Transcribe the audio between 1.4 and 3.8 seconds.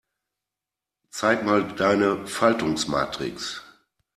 mal deine Faltungsmatrix.